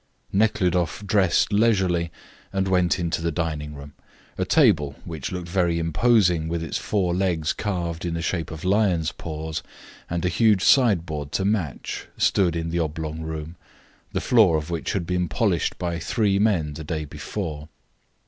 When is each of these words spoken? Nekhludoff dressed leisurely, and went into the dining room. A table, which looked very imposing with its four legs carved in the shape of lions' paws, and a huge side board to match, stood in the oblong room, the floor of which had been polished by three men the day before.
Nekhludoff 0.33 1.05
dressed 1.05 1.53
leisurely, 1.53 2.09
and 2.51 2.67
went 2.67 2.97
into 2.97 3.21
the 3.21 3.31
dining 3.31 3.75
room. 3.75 3.93
A 4.35 4.45
table, 4.45 4.95
which 5.05 5.31
looked 5.31 5.47
very 5.47 5.77
imposing 5.77 6.47
with 6.47 6.63
its 6.63 6.79
four 6.79 7.13
legs 7.13 7.53
carved 7.53 8.03
in 8.03 8.15
the 8.15 8.21
shape 8.23 8.49
of 8.49 8.63
lions' 8.63 9.11
paws, 9.11 9.61
and 10.09 10.25
a 10.25 10.27
huge 10.27 10.63
side 10.63 11.05
board 11.05 11.31
to 11.33 11.45
match, 11.45 12.07
stood 12.17 12.55
in 12.55 12.71
the 12.71 12.79
oblong 12.79 13.21
room, 13.21 13.57
the 14.11 14.19
floor 14.21 14.57
of 14.57 14.71
which 14.71 14.93
had 14.93 15.05
been 15.05 15.29
polished 15.29 15.77
by 15.77 15.99
three 15.99 16.39
men 16.39 16.73
the 16.73 16.83
day 16.83 17.05
before. 17.05 17.69